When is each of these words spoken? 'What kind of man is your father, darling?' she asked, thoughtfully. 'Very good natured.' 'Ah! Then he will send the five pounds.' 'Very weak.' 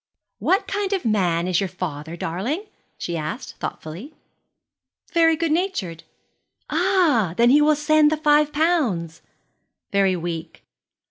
'What 0.39 0.65
kind 0.67 0.93
of 0.93 1.05
man 1.05 1.47
is 1.47 1.59
your 1.59 1.69
father, 1.69 2.17
darling?' 2.17 2.65
she 2.97 3.15
asked, 3.15 3.57
thoughtfully. 3.57 4.15
'Very 5.13 5.35
good 5.35 5.51
natured.' 5.51 6.05
'Ah! 6.71 7.35
Then 7.37 7.51
he 7.51 7.61
will 7.61 7.75
send 7.75 8.11
the 8.11 8.17
five 8.17 8.51
pounds.' 8.51 9.21
'Very 9.91 10.15
weak.' 10.15 10.63